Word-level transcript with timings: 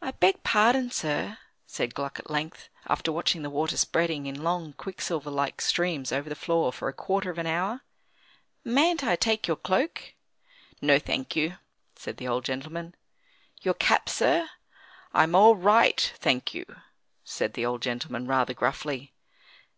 "I 0.00 0.12
beg 0.12 0.42
pardon, 0.44 0.90
sir," 0.90 1.36
said 1.66 1.94
Gluck 1.94 2.18
at 2.18 2.30
length, 2.30 2.70
after 2.86 3.12
watching 3.12 3.42
the 3.42 3.50
water 3.50 3.76
spreading 3.76 4.24
in 4.24 4.42
long 4.42 4.72
quicksilver 4.72 5.30
like 5.30 5.60
streams 5.60 6.10
over 6.10 6.30
the 6.30 6.34
floor 6.34 6.72
for 6.72 6.88
a 6.88 6.94
quarter 6.94 7.28
of 7.30 7.36
an 7.36 7.46
hour; 7.46 7.82
"mayn't 8.64 9.04
I 9.04 9.14
take 9.14 9.46
your 9.46 9.58
cloak?" 9.58 10.14
"No, 10.80 10.98
thank 10.98 11.36
you," 11.36 11.58
said 11.96 12.16
the 12.16 12.26
old 12.26 12.46
gentleman. 12.46 12.94
"Your 13.60 13.74
cap, 13.74 14.08
sir?" 14.08 14.48
"I 15.12 15.24
am 15.24 15.34
all 15.34 15.54
right, 15.54 16.00
thank 16.18 16.54
you," 16.54 16.64
said 17.22 17.52
the 17.52 17.66
old 17.66 17.82
gentleman, 17.82 18.26
rather 18.26 18.54
gruffly. 18.54 19.12